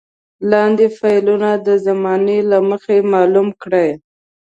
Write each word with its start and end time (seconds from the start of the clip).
لاندې 0.51 0.85
فعلونه 0.97 1.49
د 1.67 1.69
زمانې 1.85 2.39
له 2.51 2.57
مخې 2.69 2.97
معلوم 3.13 3.47
کړئ. 3.61 3.89